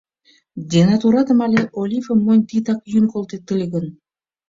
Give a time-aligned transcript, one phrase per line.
[0.71, 3.85] —Денатуратым але олифым монь титак йӱын колтет ыле гын?